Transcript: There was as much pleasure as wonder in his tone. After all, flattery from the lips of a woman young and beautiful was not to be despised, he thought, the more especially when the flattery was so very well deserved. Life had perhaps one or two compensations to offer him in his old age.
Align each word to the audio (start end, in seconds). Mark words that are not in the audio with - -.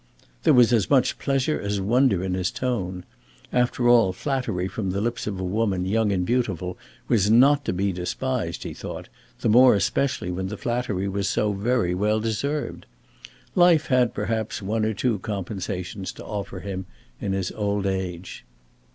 There 0.41 0.55
was 0.55 0.73
as 0.73 0.89
much 0.89 1.19
pleasure 1.19 1.61
as 1.61 1.79
wonder 1.79 2.23
in 2.23 2.33
his 2.33 2.49
tone. 2.49 3.05
After 3.53 3.87
all, 3.87 4.13
flattery 4.13 4.67
from 4.67 4.89
the 4.89 4.99
lips 4.99 5.27
of 5.27 5.39
a 5.39 5.43
woman 5.43 5.85
young 5.85 6.11
and 6.11 6.25
beautiful 6.25 6.75
was 7.07 7.29
not 7.29 7.63
to 7.65 7.71
be 7.71 7.91
despised, 7.91 8.63
he 8.63 8.73
thought, 8.73 9.09
the 9.41 9.47
more 9.49 9.75
especially 9.75 10.31
when 10.31 10.47
the 10.47 10.57
flattery 10.57 11.07
was 11.07 11.29
so 11.29 11.53
very 11.53 11.93
well 11.93 12.19
deserved. 12.19 12.87
Life 13.53 13.85
had 13.89 14.15
perhaps 14.15 14.59
one 14.59 14.85
or 14.85 14.95
two 14.95 15.19
compensations 15.19 16.11
to 16.13 16.25
offer 16.25 16.61
him 16.61 16.87
in 17.19 17.33
his 17.33 17.51
old 17.51 17.85
age. 17.85 18.43